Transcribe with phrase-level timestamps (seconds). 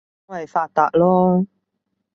[0.29, 1.45] 因爲發達囉